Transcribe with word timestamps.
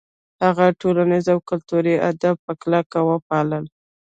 هغوی 0.43 0.69
ټولنیز 0.81 1.25
او 1.33 1.39
کلتوري 1.49 1.93
آداب 2.09 2.37
په 2.45 2.53
کلکه 2.61 2.99
وپالـل. 3.09 3.65